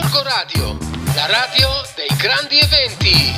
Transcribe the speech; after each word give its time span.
Gorgo 0.00 0.22
Radio, 0.22 0.78
la 1.16 1.26
radio 1.26 1.68
dei 1.96 2.16
grandi 2.16 2.56
eventi. 2.60 3.34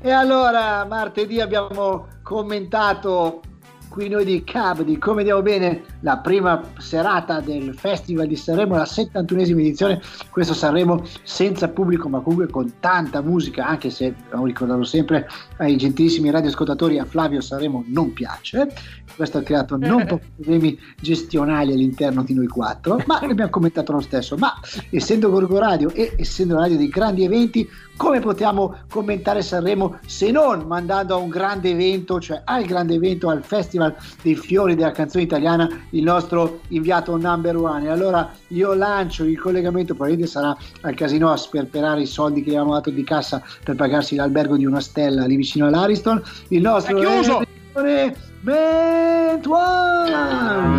E 0.00 0.10
allora, 0.10 0.84
martedì 0.84 1.40
abbiamo 1.40 2.08
commentato 2.24 3.40
qui 3.88 4.08
noi 4.08 4.24
di 4.24 4.44
Cab 4.44 4.82
di 4.82 4.98
Come 4.98 5.20
Andiamo 5.20 5.42
Bene 5.42 5.82
la 6.00 6.18
prima 6.18 6.62
serata 6.78 7.40
del 7.40 7.74
Festival 7.74 8.26
di 8.26 8.36
Sanremo, 8.36 8.76
la 8.76 8.84
71esima 8.84 9.58
edizione, 9.58 10.00
questo 10.30 10.54
Sanremo 10.54 11.04
senza 11.22 11.68
pubblico 11.68 12.08
ma 12.08 12.20
comunque 12.20 12.48
con 12.48 12.74
tanta 12.80 13.20
musica, 13.22 13.66
anche 13.66 13.90
se, 13.90 14.14
devo 14.30 14.44
ricordarlo 14.44 14.84
sempre, 14.84 15.26
ai 15.56 15.76
gentilissimi 15.76 16.30
radioascoltatori 16.30 16.98
a 16.98 17.04
Flavio 17.04 17.40
Sanremo 17.40 17.84
non 17.88 18.12
piace, 18.12 18.72
questo 19.16 19.38
ha 19.38 19.42
creato 19.42 19.76
non 19.76 20.04
pochi 20.06 20.28
problemi 20.36 20.78
gestionali 21.00 21.72
all'interno 21.72 22.22
di 22.22 22.34
noi 22.34 22.46
quattro, 22.46 23.02
ma 23.06 23.18
ne 23.20 23.32
abbiamo 23.32 23.50
commentato 23.50 23.92
lo 23.92 24.00
stesso, 24.00 24.36
ma 24.36 24.52
essendo 24.90 25.30
Gorgo 25.30 25.58
Radio 25.58 25.90
e 25.92 26.14
essendo 26.16 26.54
la 26.54 26.60
radio 26.60 26.76
dei 26.76 26.88
grandi 26.88 27.24
eventi, 27.24 27.68
come 27.96 28.20
possiamo 28.20 28.76
commentare 28.88 29.42
Sanremo 29.42 29.98
se 30.06 30.30
non 30.30 30.66
mandando 30.66 31.14
a 31.14 31.18
un 31.18 31.28
grande 31.28 31.70
evento, 31.70 32.20
cioè 32.20 32.42
al 32.44 32.64
grande 32.64 32.94
evento, 32.94 33.28
al 33.28 33.42
Festival 33.42 33.77
dei 34.22 34.34
Fiori 34.34 34.74
della 34.74 34.92
canzone 34.92 35.24
italiana, 35.24 35.68
il 35.90 36.02
nostro 36.02 36.60
inviato 36.68 37.16
number 37.16 37.56
one. 37.56 37.86
E 37.86 37.88
allora 37.88 38.30
io 38.48 38.74
lancio 38.74 39.24
il 39.24 39.38
collegamento, 39.38 39.94
probabilmente 39.94 40.30
sarà 40.30 40.56
al 40.82 40.94
casino 40.94 41.30
a 41.30 41.36
sperperare 41.36 42.02
i 42.02 42.06
soldi 42.06 42.42
che 42.42 42.50
gli 42.50 42.54
avevamo 42.54 42.74
dato 42.74 42.90
di 42.90 43.04
cassa 43.04 43.42
per 43.62 43.76
pagarsi 43.76 44.14
l'albergo 44.14 44.56
di 44.56 44.64
una 44.64 44.80
stella 44.80 45.24
lì 45.26 45.36
vicino 45.36 45.66
all'Ariston. 45.66 46.22
Il 46.48 46.60
nostro... 46.60 46.98
È 46.98 47.00
chiuso! 47.00 48.26
Mentuan! 48.40 50.06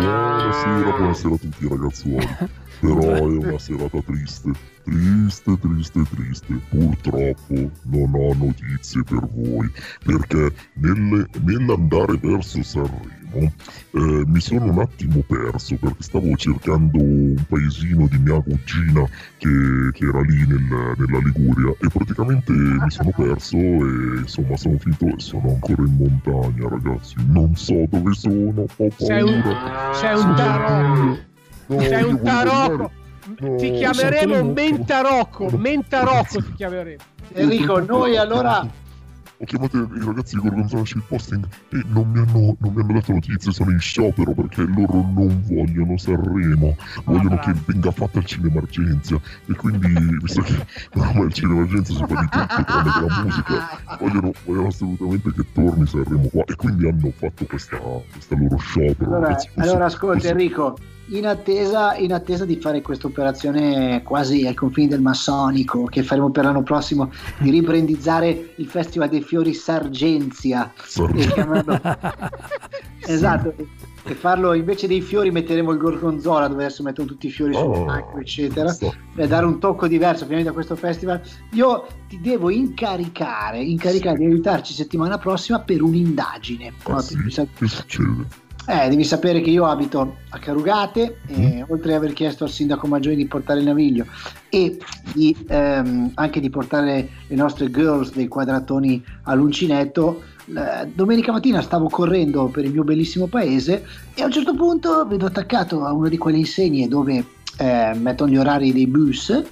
Buonasera, 0.00 0.96
buonasera 0.96 1.34
a 1.34 1.38
tutti 1.38 1.68
ragazzuoli. 1.68 2.26
Però 2.80 2.98
è 3.02 3.20
una 3.20 3.58
serata 3.58 4.00
triste, 4.00 4.50
triste, 4.84 5.58
triste, 5.58 6.02
triste. 6.14 6.60
Purtroppo 6.70 7.70
non 7.82 8.14
ho 8.14 8.32
notizie 8.34 9.02
per 9.02 9.28
voi, 9.34 9.70
perché 10.02 10.50
nelle- 10.76 11.26
nell'andare 11.44 12.16
verso 12.16 12.62
Sanremo 12.62 13.19
eh, 13.38 14.22
mi 14.26 14.40
sono 14.40 14.64
un 14.66 14.78
attimo 14.80 15.22
perso 15.26 15.76
perché 15.76 16.02
stavo 16.02 16.34
cercando 16.36 16.98
un 16.98 17.34
paesino 17.48 18.06
di 18.08 18.18
mia 18.18 18.40
cugina 18.40 19.04
che, 19.38 19.48
che 19.92 20.04
era 20.04 20.20
lì 20.22 20.46
nel- 20.46 20.94
nella 20.96 21.18
Liguria 21.24 21.70
e 21.80 21.88
praticamente 21.92 22.52
mi 22.52 22.90
sono 22.90 23.10
perso 23.16 23.56
e 23.56 24.18
insomma 24.20 24.56
sono 24.56 24.78
finito 24.78 25.06
sono 25.18 25.50
ancora 25.50 25.82
in 25.82 25.96
montagna 25.96 26.68
ragazzi 26.68 27.14
non 27.28 27.54
so 27.56 27.84
dove 27.88 28.12
sono 28.14 28.66
ho 28.76 28.88
Sei 28.96 29.22
un, 29.22 29.42
paura 29.42 29.92
sei 29.94 30.14
un 30.16 30.34
tarocco. 30.34 31.28
No, 31.66 31.80
Sei 31.80 32.02
un 32.02 32.20
tarocco. 32.22 32.90
No, 33.38 33.56
ti 33.56 33.70
chiameremo 33.72 34.42
Mentarocco. 34.52 35.50
Mentarocco 35.56 36.42
ti 36.42 36.52
chiameremo. 36.56 37.02
Enrico, 37.34 37.78
noi 37.80 38.16
allora 38.16 38.66
Ho 39.42 39.46
chiamato 39.46 39.78
i 39.78 40.04
ragazzi 40.04 40.34
di 40.34 40.42
Gorgonzola 40.42 40.84
Shitposting 40.84 41.46
e 41.70 41.82
non 41.88 42.10
mi, 42.10 42.18
hanno, 42.18 42.56
non 42.58 42.74
mi 42.74 42.82
hanno 42.82 42.92
dato 42.92 43.12
notizie, 43.12 43.52
sono 43.52 43.70
in 43.70 43.80
sciopero 43.80 44.32
perché 44.32 44.60
loro 44.64 45.00
non 45.14 45.42
vogliono 45.46 45.96
Sanremo, 45.96 46.76
vogliono 47.04 47.38
che 47.38 47.54
venga 47.64 47.90
fatta 47.90 48.18
il 48.18 48.26
cinema 48.26 48.60
Argenzia. 48.60 49.18
E 49.46 49.54
quindi, 49.54 49.88
visto 50.20 50.42
che 50.42 50.66
ormai 50.94 51.24
il 51.24 51.32
cinema 51.32 51.62
Argenzia 51.62 51.94
si 51.94 52.04
fa 52.06 52.20
di 52.20 52.28
tutto 52.28 52.64
tranne 52.64 52.90
che 52.92 53.00
la 53.00 53.22
musica, 53.22 53.96
vogliono, 53.98 54.32
vogliono 54.44 54.66
assolutamente 54.66 55.32
che 55.32 55.46
torni 55.54 55.86
Sanremo 55.86 56.28
qua. 56.28 56.44
E 56.44 56.54
quindi 56.56 56.86
hanno 56.86 57.10
fatto 57.16 57.46
questa, 57.46 57.78
questa 57.78 58.36
loro 58.36 58.58
sciopero. 58.58 59.06
Allora, 59.06 59.20
ragazzi, 59.28 59.48
posso- 59.54 59.70
allora 59.70 59.84
ascolta 59.86 60.16
posso- 60.16 60.28
Enrico, 60.28 60.78
in 61.12 61.26
attesa, 61.26 61.96
in 61.96 62.12
attesa 62.12 62.44
di 62.44 62.56
fare 62.60 62.82
questa 62.82 63.08
operazione 63.08 64.02
quasi 64.04 64.46
ai 64.46 64.54
confini 64.54 64.86
del 64.86 65.00
massonico 65.00 65.84
che 65.84 66.04
faremo 66.04 66.30
per 66.30 66.44
l'anno 66.44 66.62
prossimo, 66.62 67.10
di 67.38 67.50
ribrandizzare 67.50 68.52
il 68.54 68.66
Festival 68.66 69.08
dei 69.08 69.22
Fiori 69.30 69.54
Sargenzia. 69.54 70.72
Chiamarlo 71.28 71.80
esatto 73.06 73.54
e 74.02 74.14
farlo 74.14 74.54
invece 74.54 74.88
dei 74.88 75.00
fiori 75.02 75.30
metteremo 75.30 75.70
il 75.70 75.78
gorgonzola 75.78 76.48
dove 76.48 76.64
adesso 76.64 76.82
mettono 76.82 77.06
tutti 77.06 77.28
i 77.28 77.30
fiori 77.30 77.54
sul 77.54 77.62
Oh, 77.62 77.84
palco 77.84 78.18
eccetera 78.18 78.72
sto- 78.72 78.92
per 79.14 79.28
dare 79.28 79.46
un 79.46 79.60
tocco 79.60 79.86
diverso 79.86 80.24
ovviamente 80.24 80.50
a 80.50 80.52
questo 80.52 80.74
festival. 80.74 81.20
Io 81.52 81.86
ti 82.08 82.20
devo 82.20 82.50
incaricare 82.50 83.62
incaricare 83.62 84.16
di 84.18 84.24
aiutarci 84.24 84.72
settimana 84.72 85.16
prossima 85.18 85.60
per 85.60 85.80
un'indagine. 85.80 86.72
Ah, 86.82 86.92
No, 86.94 87.00
sì? 87.00 87.16
Che 87.54 87.68
succede? 87.68 88.48
Eh, 88.66 88.88
devi 88.88 89.04
sapere 89.04 89.40
che 89.40 89.50
io 89.50 89.64
abito 89.66 90.16
a 90.28 90.38
Carugate 90.38 91.20
e 91.26 91.64
oltre 91.68 91.92
ad 91.92 91.98
aver 92.02 92.12
chiesto 92.12 92.44
al 92.44 92.50
sindaco 92.50 92.86
Maggiore 92.86 93.16
di 93.16 93.26
portare 93.26 93.60
il 93.60 93.66
naviglio 93.66 94.06
e 94.48 94.78
di, 95.12 95.36
ehm, 95.48 96.12
anche 96.14 96.40
di 96.40 96.50
portare 96.50 97.08
le 97.26 97.36
nostre 97.36 97.70
girls 97.70 98.12
dei 98.12 98.28
quadratoni 98.28 99.02
all'uncinetto, 99.24 100.22
domenica 100.92 101.30
mattina 101.30 101.62
stavo 101.62 101.88
correndo 101.88 102.46
per 102.46 102.64
il 102.64 102.72
mio 102.72 102.82
bellissimo 102.82 103.26
paese 103.26 103.84
e 104.14 104.22
a 104.22 104.26
un 104.26 104.32
certo 104.32 104.54
punto 104.54 105.06
vedo 105.06 105.26
attaccato 105.26 105.84
a 105.84 105.92
una 105.92 106.08
di 106.08 106.18
quelle 106.18 106.38
insegne 106.38 106.88
dove 106.88 107.24
eh, 107.58 107.92
mettono 107.94 108.30
gli 108.30 108.36
orari 108.36 108.72
dei 108.72 108.86
bus 108.86 109.42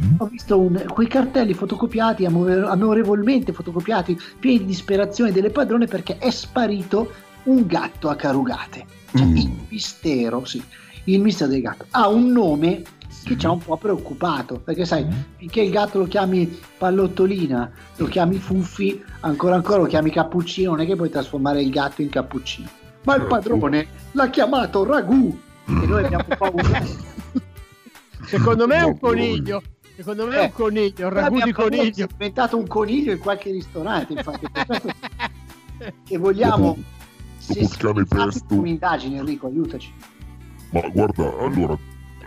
Mm? 0.00 0.14
ho 0.18 0.26
visto 0.26 0.58
un- 0.58 0.84
quei 0.88 1.06
cartelli 1.06 1.52
fotocopiati, 1.52 2.24
amore- 2.24 2.62
amorevolmente 2.66 3.52
fotocopiati, 3.52 4.18
pieni 4.38 4.58
di 4.60 4.64
disperazione 4.64 5.32
delle 5.32 5.50
padrone 5.50 5.86
perché 5.86 6.16
è 6.18 6.30
sparito 6.30 7.10
un 7.44 7.66
gatto 7.66 8.08
a 8.08 8.16
Carugate. 8.16 8.84
Cioè, 9.14 9.24
Mm. 9.26 9.36
il 9.36 9.50
mistero, 9.68 10.44
sì, 10.44 10.62
il 11.04 11.20
mistero 11.20 11.50
del 11.50 11.60
gatto. 11.60 11.86
Ha 11.90 12.08
un 12.08 12.28
nome 12.32 12.82
che 13.24 13.36
ci 13.38 13.46
ha 13.46 13.50
un 13.50 13.58
po' 13.58 13.76
preoccupato, 13.76 14.58
perché 14.58 14.84
sai, 14.84 15.06
finché 15.36 15.60
il 15.60 15.70
gatto 15.70 15.98
lo 15.98 16.06
chiami 16.06 16.58
pallottolina, 16.78 17.70
lo 17.96 18.06
chiami 18.06 18.36
fuffi, 18.38 19.00
ancora 19.20 19.54
ancora 19.56 19.78
lo 19.78 19.86
chiami 19.86 20.10
cappuccino, 20.10 20.70
non 20.70 20.80
è 20.80 20.86
che 20.86 20.96
puoi 20.96 21.10
trasformare 21.10 21.62
il 21.62 21.70
gatto 21.70 22.02
in 22.02 22.08
cappuccino. 22.08 22.68
Ma 23.04 23.16
il 23.16 23.22
padrone 23.26 23.86
l'ha 24.12 24.30
chiamato 24.30 24.84
ragù 24.84 25.38
e 25.66 25.72
noi 25.86 26.04
abbiamo 26.04 26.24
paura. 26.38 26.82
Secondo 28.24 28.66
me 28.66 28.76
è 28.76 28.82
un 28.82 28.98
coniglio. 28.98 29.62
Secondo 29.94 30.26
me 30.26 30.34
è 30.36 30.40
Eh, 30.40 30.44
un 30.46 30.52
coniglio, 30.52 31.06
un 31.06 31.12
ragù 31.12 31.40
di 31.42 31.52
coniglio. 31.52 31.92
sia 31.92 32.06
diventato 32.06 32.56
un 32.56 32.66
coniglio 32.66 33.12
in 33.12 33.18
qualche 33.18 33.50
ristorante, 33.50 34.14
infatti, 34.14 34.46
che 36.04 36.16
vogliamo 36.16 36.76
Dopo- 37.46 37.60
dopo 37.60 37.72
il 37.72 37.76
cane 37.76 38.04
pesto. 38.04 38.54
un'indagine 38.54 39.18
Enrico, 39.18 39.46
aiutaci. 39.46 39.92
Ma 40.70 40.80
guarda, 40.88 41.38
allora, 41.40 41.76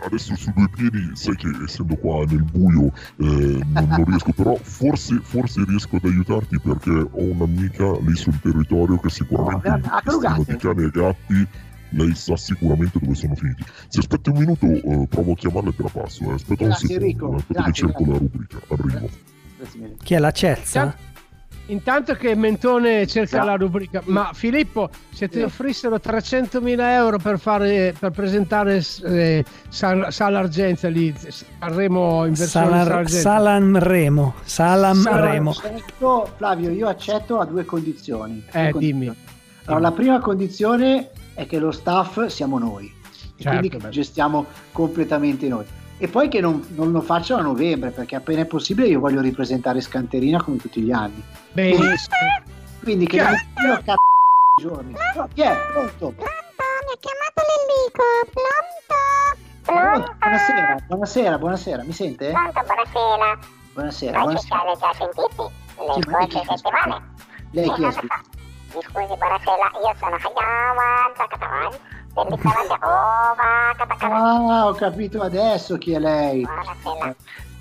adesso 0.04 0.34
su 0.36 0.52
due 0.54 0.68
piedi, 0.68 1.10
sai 1.14 1.34
che 1.36 1.48
essendo 1.64 1.96
qua 1.96 2.24
nel 2.24 2.42
buio 2.44 2.92
eh, 3.16 3.60
non, 3.64 3.86
non 3.88 4.04
riesco, 4.04 4.32
però 4.32 4.54
forse, 4.62 5.18
forse 5.22 5.64
riesco 5.66 5.96
ad 5.96 6.04
aiutarti 6.04 6.58
perché 6.60 6.90
ho 6.90 7.08
un'amica 7.22 7.98
lì 8.00 8.14
sul 8.14 8.38
territorio 8.40 8.98
che 8.98 9.10
sicuramente 9.10 9.68
Oh, 9.68 9.80
questione 9.80 10.00
Carugate? 10.02 10.52
di 10.52 10.56
cani 10.58 10.82
e 10.84 10.90
gatti 10.90 11.46
lei 11.90 12.14
sa 12.14 12.36
sicuramente 12.36 12.98
dove 13.00 13.14
sono 13.14 13.34
finiti. 13.36 13.64
Se 13.88 14.00
aspetti 14.00 14.28
un 14.30 14.38
minuto, 14.38 14.66
eh, 14.66 15.06
provo 15.08 15.32
a 15.32 15.34
chiamarla 15.34 15.70
e 15.70 15.74
te 15.76 15.82
la 15.82 15.88
passo. 15.88 16.24
eh. 16.30 16.34
Aspetta 16.34 16.62
un 16.64 16.68
Grazie, 16.68 16.88
secondo, 16.88 17.04
Enrico. 17.06 17.32
eh, 17.32 17.36
aspetta 17.36 17.62
Grazie, 17.62 17.72
che 17.72 17.78
cerco 17.78 18.04
grazie. 18.04 18.12
la 18.12 18.18
rubrica. 18.18 18.58
Arrivo. 18.68 19.10
Grazie 19.56 19.80
mille. 19.80 19.94
Chi 20.02 20.14
è 20.14 20.18
la 20.18 20.30
Cezza? 20.30 20.96
Intanto 21.68 22.14
che 22.14 22.36
Mentone 22.36 23.06
cerca 23.08 23.40
Sì. 23.40 23.46
la 23.46 23.54
rubrica, 23.56 24.00
ma 24.04 24.30
Filippo, 24.32 24.88
se 25.12 25.28
ti 25.28 25.38
Sì. 25.38 25.42
offrissero 25.44 25.98
300.000 25.98 26.92
euro 26.94 27.18
per, 27.18 27.40
fare, 27.40 27.92
per 27.98 28.12
presentare 28.12 28.80
eh, 29.04 29.44
Sal- 29.68 30.12
Sala 30.12 30.38
Argenza 30.38 30.88
lì, 30.88 31.12
Sanremo 31.58 32.24
in 32.24 32.34
versione 32.34 32.66
Salar-. 32.84 33.08
Salam 33.08 33.78
Remo. 33.80 34.34
Salam 34.44 35.00
Salam- 35.00 35.20
Remo. 35.24 35.50
Accetto, 35.50 36.30
Flavio, 36.36 36.70
io 36.70 36.86
accetto 36.86 37.40
a 37.40 37.44
due 37.44 37.64
condizioni. 37.64 38.44
Due 38.48 38.68
Eh, 38.68 38.70
condizioni. 38.70 39.04
dimmi. 39.08 39.16
Allora, 39.64 39.80
la 39.82 39.92
prima 39.92 40.20
condizione 40.20 41.10
è 41.34 41.46
che 41.46 41.58
lo 41.58 41.72
staff 41.72 42.26
siamo 42.26 42.60
noi, 42.60 42.86
e 42.86 43.42
Certo, 43.42 43.58
quindi 43.58 43.68
che 43.76 43.88
gestiamo 43.88 44.46
completamente 44.70 45.48
noi. 45.48 45.64
E 45.98 46.08
poi 46.08 46.28
che 46.28 46.40
non, 46.40 46.62
non 46.74 46.92
lo 46.92 47.00
facciano 47.00 47.40
a 47.40 47.44
novembre, 47.44 47.90
perché 47.90 48.16
appena 48.16 48.42
è 48.42 48.46
possibile 48.46 48.88
io 48.88 49.00
voglio 49.00 49.22
ripresentare 49.22 49.80
Scanterina 49.80 50.42
come 50.42 50.58
tutti 50.58 50.82
gli 50.82 50.92
anni. 50.92 51.22
Benissimo. 51.52 52.16
Quindi 52.82 53.06
che 53.06 53.22
non 53.22 53.32
io 53.32 53.72
a 53.72 53.78
cazzo 53.78 54.02
i 54.56 54.62
giorni. 54.62 54.94
Chi 55.32 55.40
è? 55.40 55.56
Pronto? 55.72 55.96
Pronto? 55.96 56.24
Mi 56.84 56.92
ha 56.92 56.98
chiamato 57.00 57.42
l'Enrico. 57.48 58.04
Pronto? 58.32 58.94
Pronto? 59.62 60.14
Buonasera, 60.18 60.76
buonasera, 60.86 61.38
buonasera, 61.38 61.82
mi 61.84 61.92
sente? 61.92 62.30
Pronto, 62.30 62.60
buonasera. 62.62 63.38
Buonasera, 63.72 64.20
Voi 64.22 64.36
ci 64.36 64.46
siete 64.46 64.78
già 64.78 64.92
sentiti 64.92 65.42
le 65.76 65.92
Sì, 65.94 66.00
scorse 66.02 66.42
settimane? 66.44 67.14
Lei 67.52 67.72
chi 67.72 67.82
è? 67.82 67.86
Mi 67.86 68.82
scusi, 68.82 69.16
buonasera, 69.16 69.70
io 69.82 69.94
sono 69.98 70.16
Hayawan 70.16 71.12
Takatawan 71.16 71.72
dell'Icavan 72.24 72.82
Ova 72.82 73.74
Katakana. 73.76 74.58
Ah, 74.58 74.66
ho 74.66 74.72
capito 74.74 75.22
adesso 75.22 75.76
chi 75.78 75.92
è 75.92 75.98
lei. 75.98 76.42
Buonasera. 76.42 77.14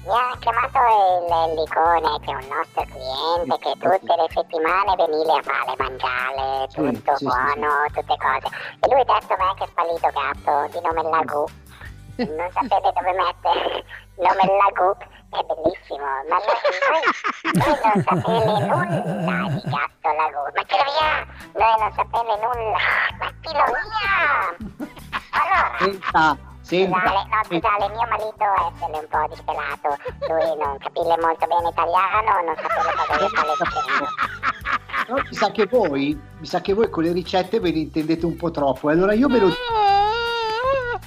Mi 0.05 0.11
ha 0.11 0.37
chiamato 0.37 0.77
il 0.77 1.53
Licone, 1.55 2.19
che 2.19 2.29
è 2.29 2.35
un 2.35 2.45
nostro 2.45 2.85
cliente, 2.85 3.57
che 3.57 3.71
tutte 3.73 4.15
le 4.15 4.27
settimane 4.29 4.95
veniva 4.97 5.33
a 5.33 5.41
fare 5.41 5.73
mangiare, 5.79 6.69
Sì, 6.69 6.75
tutto 6.75 7.15
sì, 7.17 7.25
sì, 7.25 7.25
buono, 7.25 7.69
tutte 7.91 8.15
cose. 8.21 8.47
E 8.79 8.87
lui 8.87 9.01
ha 9.01 9.03
detto 9.03 9.33
a 9.33 9.37
me 9.39 9.53
che 9.57 9.63
è 9.63 9.67
spallito 9.67 10.09
gatto 10.13 10.69
di 10.69 10.79
nome 10.85 11.01
Lagù. 11.09 11.45
non 12.21 12.49
sapete 12.53 12.91
dove 12.93 13.11
mettere 13.17 13.81
il 13.81 14.21
nome 14.21 14.45
Lagù, 14.45 14.93
è 15.35 15.41
bellissimo, 15.41 16.05
ma 16.29 16.37
noi, 16.37 16.53
noi, 16.85 17.01
noi 17.65 17.79
non 17.81 18.03
sapete 18.05 18.29
nulla 18.61 19.49
di 19.49 19.61
gatto 19.65 20.09
Lagù, 20.13 20.41
ma 20.53 20.63
tira 20.69 20.85
via, 20.85 21.25
noi 21.55 21.75
non 21.79 21.91
sapete 21.95 22.35
nulla, 22.41 22.79
ma 23.19 23.31
tira 23.41 23.63
via! 23.65 24.55
Allora, 25.31 25.75
Senta, 25.79 26.37
senta. 26.61 26.99
Scusate, 26.99 27.29
no, 27.29 27.43
scusate, 27.43 27.89
mio 27.89 28.07
marito 28.09 28.43
è 28.43 28.59
essere 28.71 28.97
un 28.99 29.07
po' 29.09 29.27
disperato, 29.29 29.87
lui 30.27 30.57
non 30.57 30.77
capire 30.79 31.15
molto 31.21 31.47
bene 31.47 31.69
italiano, 31.69 32.31
non 32.45 32.55
sapere 32.55 32.91
cosa 32.95 33.15
gli 33.15 33.27
sta 33.29 33.43
leggendo. 33.45 34.07
No, 35.07 35.15
mi 35.15 35.35
sa 35.35 35.51
che 35.51 35.65
voi, 35.67 36.19
mi 36.39 36.45
sa 36.45 36.61
che 36.61 36.73
voi 36.73 36.89
con 36.89 37.03
le 37.03 37.11
ricette 37.11 37.59
ve 37.59 37.71
ne 37.71 37.79
intendete 37.79 38.25
un 38.25 38.35
po' 38.35 38.51
troppo. 38.51 38.89
E 38.89 38.93
allora 38.93 39.13
io 39.13 39.27
ve 39.27 39.39
lo 39.39 39.47
dico, 39.47 39.59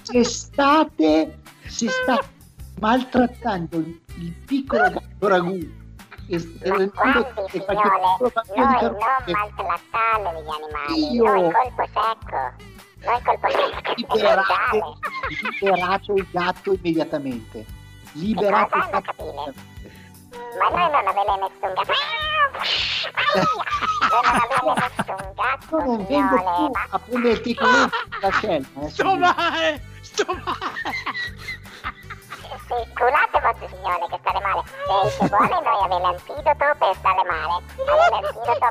se 0.03 0.25
state, 0.25 1.41
se 1.67 1.89
state 1.89 2.37
maltrattando 2.81 3.77
il, 3.77 4.33
piccolo 4.47 5.03
ragù 5.19 5.59
e, 6.29 6.91
Ma 6.95 7.13
piccolo 7.51 8.31
bambino 8.33 8.45
di 8.45 8.55
noi 8.57 8.83
non 8.83 8.97
maltrattare 9.27 10.43
gli 10.43 10.49
animali, 10.49 11.13
Io- 11.13 11.25
noi 11.25 11.53
colpo 11.53 11.85
secco, 11.87 12.53
noi 13.05 13.23
colpo 13.23 13.49
secco, 13.51 13.93
liberate, 13.97 14.77
il 16.15 16.27
gatto 16.31 16.73
immediatamente. 16.73 17.65
Liberate 18.13 18.77
il 18.77 18.89
gatto 18.91 19.15
immediatamente. 19.19 19.77
Ma 20.59 20.69
noi 20.69 20.91
non 20.91 21.07
avete 21.07 21.35
nessun 21.41 21.73
gatto. 21.75 21.93
Noi 24.11 24.21
non 24.23 24.35
avete 24.35 24.83
nessun 24.97 25.33
gatto, 25.35 25.77
non 25.79 26.07
vengo 26.07 26.37
signore, 26.37 26.55
più 26.57 26.71
ma 26.73 26.87
a 26.91 26.99
prendere 26.99 27.35
il 27.35 27.41
da 28.21 28.31
scelta. 28.31 28.81
eh, 28.81 28.89
Sto 28.91 29.03
signore. 29.03 29.19
male! 29.19 29.83
Sto 30.01 30.25
male! 30.33 30.73
Sì, 32.79 32.87
culate 32.95 33.41
vostro 33.41 33.67
signore 33.67 34.07
che 34.09 34.19
stare 34.23 34.41
male. 34.41 34.63
E 34.63 35.11
se 35.11 35.27
vuole 35.27 35.49
noi 35.49 35.83
avete 35.83 35.99
l'antidoto 35.99 36.67
per 36.79 36.95
stare 36.95 37.23
male. 37.27 37.63
Avete 37.75 38.21
l'antidoto 38.23 38.67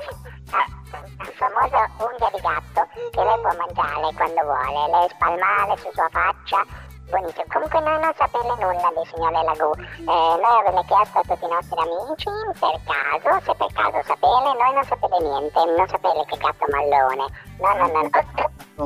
al 1.19 1.33
famoso 1.35 1.79
unghia 2.07 2.29
di 2.31 2.39
gatto 2.39 2.87
che 3.11 3.23
lei 3.23 3.39
può 3.41 3.51
mangiare 3.51 4.13
quando 4.15 4.41
vuole, 4.47 5.01
le 5.01 5.07
spalmare 5.09 5.77
su 5.77 5.91
sua 5.91 6.07
faccia. 6.09 6.63
Buonissimo. 7.09 7.43
Comunque 7.51 7.79
noi 7.81 7.99
non 7.99 8.13
sapete 8.15 8.47
nulla 8.47 8.91
del 8.95 9.07
signore 9.11 9.43
Lagù. 9.43 9.71
Eh, 9.75 10.03
noi 10.07 10.55
avete 10.67 10.83
chiesto 10.87 11.19
a 11.19 11.23
tutti 11.27 11.45
i 11.45 11.51
nostri 11.51 11.79
amici 11.79 12.29
per 12.59 12.79
caso, 12.87 13.43
se 13.43 13.55
per 13.55 13.71
caso 13.73 13.99
sapete, 14.07 14.51
noi 14.55 14.73
non 14.73 14.83
sapete 14.83 15.19
niente, 15.19 15.59
non 15.65 15.87
sapete 15.87 16.25
che 16.27 16.37
gatto 16.37 16.65
mallone. 16.71 17.25
No, 17.59 17.73
no, 17.75 17.87
no. 17.91 18.09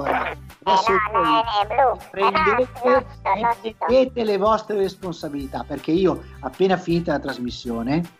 no. 0.02 0.51
Adesso 0.64 0.92
no, 1.12 1.98
prendete, 2.12 2.68
le 4.24 4.38
vostre 4.38 4.78
responsabilità 4.78 5.66
perché 5.68 5.90
io 5.92 6.22
appena 6.42 6.78
finita 6.78 7.14
la 7.14 7.20
trasmissione 7.20 8.20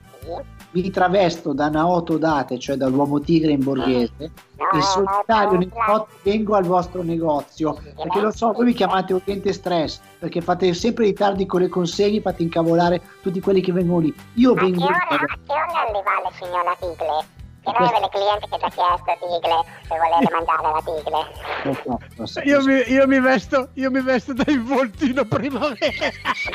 mi 0.72 0.90
travesto 0.90 1.54
da 1.54 1.70
Naoto 1.70 2.18
Date 2.18 2.58
cioè 2.60 2.76
dall'uomo 2.76 3.20
tigre 3.20 3.52
in 3.52 3.64
borghese 3.64 4.32
No, 4.56 4.70
e 4.78 4.82
solitario 4.82 5.58
nel 5.58 5.72
notte 5.88 6.14
vengo 6.24 6.56
al 6.56 6.64
vostro 6.64 7.02
negozio 7.02 7.74
perché 7.96 8.22
lo 8.22 8.32
so 8.32 8.52
voi 8.52 8.66
mi 8.66 8.74
chiamate 8.74 9.14
utente 9.14 9.52
stress 9.52 10.00
perché 10.20 10.42
fate 10.42 10.76
sempre 10.76 11.06
ritardi 11.06 11.48
con 11.48 11.62
le 11.62 11.68
consegne 11.68 12.22
fate 12.22 12.44
incavolare 12.44 13.02
tutti 13.22 13.42
quelli 13.42 13.60
che 13.60 13.72
vengono 13.72 14.02
lì. 14.02 14.14
Io 14.36 14.52
A 14.52 14.54
che 14.54 14.62
vengo 14.62 14.86
ora, 14.86 14.96
a 14.96 15.18
che 15.18 15.26
ora 15.48 15.88
arriva 15.88 16.22
la 16.24 16.32
signora 16.32 16.76
Tigle? 16.80 17.40
Che 17.64 17.72
noi 17.78 17.88
avete 17.88 18.10
clienti 18.10 18.48
che 18.50 18.58
ci 18.58 18.66
ha 18.66 18.70
chiesto 18.70 19.12
Tigle 19.22 19.58
se 19.86 19.94
volete 19.98 20.34
mangiare 20.34 20.66
la 20.74 20.82
Tigle. 20.82 22.26
so, 22.26 22.40
Io 22.44 22.64
mi, 22.66 22.74
io 22.90 23.06
mi 23.08 23.20
vesto, 23.20 23.70
io 23.74 23.92
mi 23.92 24.02
vesto 24.02 24.34
da 24.34 24.44
involtino 24.48 25.24
primavera. 25.26 26.10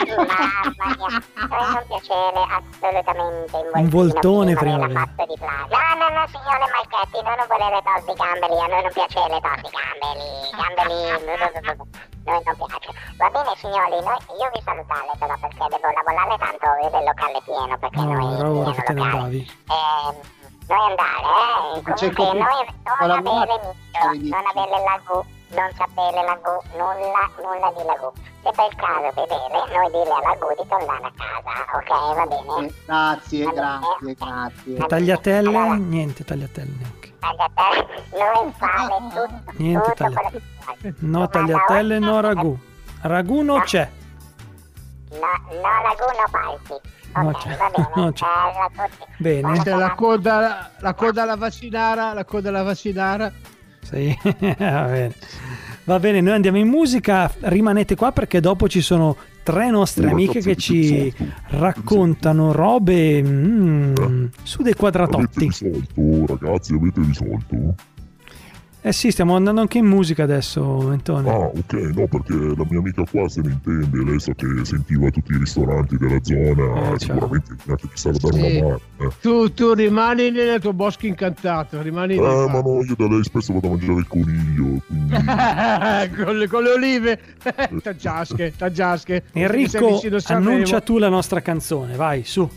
Mamma 0.05 0.87
mia, 0.99 1.47
noi 1.47 1.73
non 1.73 1.85
piacere 1.87 2.41
assolutamente 2.50 3.56
in 3.56 3.70
Un 3.85 3.88
voltone 3.88 4.55
prima 4.55 4.79
primavera. 4.87 5.00
fatto 5.06 5.25
di 5.31 5.38
plastica. 5.38 5.79
No, 5.79 5.94
no, 5.94 6.08
no, 6.11 6.26
signore 6.26 6.67
Marchetti, 6.75 7.19
noi 7.23 7.37
non 7.38 7.47
volete 7.47 7.81
torti 7.87 8.12
gamberi, 8.19 8.56
a 8.59 8.67
noi 8.67 8.82
non 8.82 8.93
piace 8.93 9.19
le 9.31 9.41
torti 9.47 9.69
gamberi, 9.70 10.26
gamberi, 10.59 10.94
noi 12.26 12.43
non 12.43 12.56
piace. 12.67 12.91
Va 13.17 13.31
bene 13.31 13.52
signori, 13.56 13.97
noi, 14.02 14.19
io 14.43 14.49
vi 14.52 14.61
salutare 14.67 15.11
però 15.19 15.35
perché 15.38 15.64
devo 15.70 15.88
lavorare 15.94 16.35
tanto, 16.37 16.67
vedo 16.82 16.99
il 16.99 17.05
locale 17.06 17.38
pieno 17.47 17.75
perché 17.79 17.97
No, 17.97 18.11
noi 18.11 18.37
pieno 18.37 18.73
che 18.75 18.82
te 18.82 18.93
ne 18.93 18.99
locale. 18.99 19.17
andavi. 19.17 19.41
Eh, 19.70 20.35
noi 20.69 20.91
andare, 20.91 21.27
eh, 21.27 21.83
comunque 21.83 22.15
compito, 22.15 22.45
non 22.99 23.09
lavorare, 23.09 23.53
avere 23.53 24.19
misto, 24.19 24.37
non 24.37 24.45
avere 24.47 24.85
lagù, 24.85 25.25
non 25.49 25.71
sapere 25.77 26.23
lagù, 26.25 26.55
nulla, 26.73 27.31
nulla 27.43 27.73
di 27.77 27.85
lagù. 27.87 28.13
Se 28.43 28.51
per 28.55 28.75
caso 28.77 29.13
vedere, 29.15 29.75
noi 29.75 29.91
dire 29.91 30.11
a 30.13 30.21
lagù 30.23 30.47
di 30.61 30.69
tornare 30.69 31.05
a 31.05 31.13
casa, 31.17 31.53
ok, 31.77 32.15
va 32.15 32.27
bene? 32.27 32.67
Eh, 32.67 32.75
grazie 32.87 33.45
grazie 33.53 34.15
grazie 34.15 34.87
Tagliatelle? 34.87 35.49
Allora, 35.49 35.75
Niente 35.75 36.25
tagliatelle 36.25 36.73
neanche. 36.79 37.12
tagliatelle, 37.19 38.05
noi 38.12 38.53
fare 38.57 38.97
tutto, 39.15 39.53
Niente 39.57 39.93
tutto 39.95 40.11
quello 40.12 40.31
che 40.31 40.43
vuoi. 40.65 40.95
No 40.99 41.29
tagliatelle, 41.29 41.99
no 41.99 42.21
ragù. 42.21 42.59
Ragù 43.03 43.43
non 43.43 43.61
c'è. 43.62 43.89
No, 45.11 45.19
no 45.19 45.61
lagù, 45.61 46.05
no 46.05 46.25
parti. 46.31 46.75
No, 47.23 47.33
c'è. 47.33 47.57
va 47.57 48.71
bene. 48.75 48.91
No. 49.43 49.53
Bene. 49.63 49.63
La 49.65 49.95
coda, 49.95 50.71
la 50.81 50.95
coda 50.95 51.23
alla 51.23 51.37
vaccinara, 51.37 52.13
la 52.13 52.25
coda 52.25 52.49
alla 52.51 52.63
vaccinara. 52.63 53.33
Sì, 53.81 54.17
va 54.23 54.83
bene. 54.85 55.13
Va 55.85 55.99
bene, 56.01 56.21
noi 56.21 56.35
andiamo 56.35 56.59
in 56.59 56.67
musica, 56.67 57.33
rimanete 57.43 57.95
qua 57.95 58.11
perché 58.11 58.41
dopo 58.41 58.69
ci 58.69 58.81
sono 58.81 59.17
tre 59.45 59.71
nostre 59.71 60.11
amiche 60.11 60.41
che 60.41 60.57
ci 60.57 61.15
avete 61.17 61.35
raccontano 61.51 62.51
robe 62.51 63.23
mm, 63.23 63.95
su 64.43 64.62
dei 64.62 64.73
Avete 64.73 64.77
quadratotti. 64.77 65.45
risolto, 65.45 66.27
ragazzi, 66.27 66.75
avete 66.75 67.01
risolto? 67.03 67.75
Eh 68.87 68.93
sì, 68.93 69.11
stiamo 69.11 69.35
andando 69.35 69.61
anche 69.62 69.79
in 69.79 69.85
musica 69.85 70.23
adesso, 70.23 70.88
Antonio. 70.91 71.29
Ah, 71.29 71.47
ok, 71.47 71.73
no, 71.93 72.06
perché 72.06 72.35
la 72.35 72.65
mia 72.71 72.79
amica 72.79 73.03
qua 73.11 73.29
se 73.29 73.41
ne 73.41 73.50
intende, 73.50 74.05
lei 74.05 74.21
sa 74.21 74.33
che 74.33 74.47
sentiva 74.62 75.11
tutti 75.11 75.33
i 75.33 75.38
ristoranti 75.38 75.97
della 75.97 76.21
zona, 76.23 76.93
Eh, 76.93 76.99
sicuramente 77.00 77.56
neanche 77.65 77.88
chissà 77.88 78.12
da 78.12 78.19
dare 78.21 78.35
Sì. 78.41 78.56
una 78.59 78.65
mano. 78.69 78.81
Eh. 78.99 79.09
Tu, 79.21 79.53
tu 79.55 79.73
rimani 79.73 80.31
nel 80.31 80.61
tuo 80.61 80.73
bosco 80.73 81.05
incantato, 81.06 81.83
rimani 81.83 82.15
lì. 82.15 82.21
Eh, 82.21 82.47
ma 82.49 82.61
no, 82.61 82.85
io 82.85 82.94
da 82.97 83.09
lei 83.09 83.25
spesso 83.25 83.53
vado 83.55 83.67
a 83.67 83.71
mangiare 83.71 83.99
il 83.99 84.06
coniglio, 84.06 84.81
quindi... 84.87 85.15
con, 86.23 86.38
le, 86.38 86.47
con 86.47 86.62
le 86.62 86.71
olive, 86.71 87.21
taggiasche, 87.83 88.53
taggiasche. 88.56 89.25
Se 89.33 89.38
Enrico, 89.41 90.00
annuncia 90.27 90.81
tu 90.81 90.99
la 90.99 91.09
nostra 91.09 91.43
canzone, 91.43 91.97
vai, 91.97 92.23
su. 92.23 92.49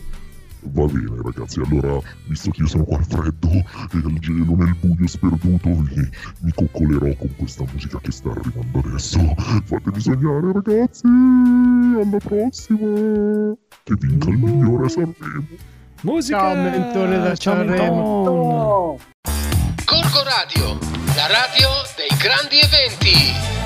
Va 0.62 0.84
bene 0.84 1.22
ragazzi, 1.22 1.60
allora, 1.60 1.98
visto 2.26 2.50
che 2.50 2.60
io 2.60 2.66
sono 2.66 2.84
qua 2.84 2.98
al 2.98 3.04
freddo 3.04 3.48
e 3.50 3.64
al 3.92 4.18
gelo 4.18 4.54
nel 4.56 4.76
buio 4.80 5.06
sperduto, 5.06 5.68
mi, 5.68 6.10
mi 6.40 6.52
coccolerò 6.54 7.14
con 7.16 7.34
questa 7.36 7.64
musica 7.72 7.98
che 8.00 8.12
sta 8.12 8.30
arrivando 8.30 8.78
adesso. 8.78 9.18
Fatemi 9.64 10.00
sognare 10.00 10.52
ragazzi, 10.52 11.06
alla 11.06 12.18
prossima! 12.18 13.56
Che 13.84 13.94
vinca 13.98 14.28
il 14.28 14.38
migliore 14.38 14.88
Sanremo! 14.88 15.46
Musica! 16.02 16.38
Ciao, 16.38 16.54
Mentone 16.54 17.18
da 17.18 17.36
Ciao, 17.36 17.54
Sanremo. 17.54 18.98
Corco 19.84 20.22
Radio, 20.22 20.78
la 21.14 21.26
radio 21.26 21.68
dei 21.96 22.16
grandi 22.18 22.58
eventi. 22.58 23.59